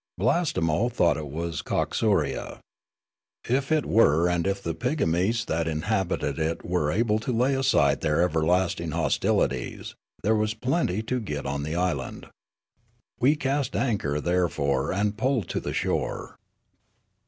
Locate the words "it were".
3.71-4.27, 6.39-6.91